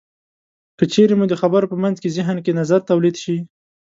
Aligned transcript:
که 0.77 0.85
چېرې 0.93 1.15
مو 1.19 1.25
د 1.29 1.33
خبرو 1.41 1.71
په 1.71 1.77
منځ 1.83 1.97
کې 2.01 2.13
زهن 2.17 2.37
کې 2.45 2.57
نظر 2.59 2.79
تولید 2.89 3.15
شي. 3.23 3.37